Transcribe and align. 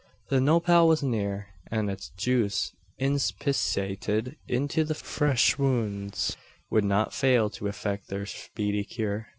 The 0.29 0.41
nopal 0.41 0.87
was 0.87 1.03
near; 1.03 1.49
and 1.69 1.87
its 1.87 2.09
juice 2.17 2.73
inspissated 2.97 4.35
into 4.47 4.83
the 4.83 4.95
fresh 4.95 5.59
wounds 5.59 6.35
would 6.71 6.85
not 6.85 7.13
fail 7.13 7.51
to 7.51 7.67
effect 7.67 8.07
their 8.07 8.25
speedy 8.25 8.83
cure. 8.83 9.29